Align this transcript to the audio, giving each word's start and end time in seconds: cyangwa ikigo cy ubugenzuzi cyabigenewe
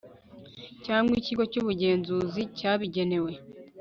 cyangwa 0.85 1.13
ikigo 1.21 1.43
cy 1.51 1.59
ubugenzuzi 1.61 2.41
cyabigenewe 2.57 3.31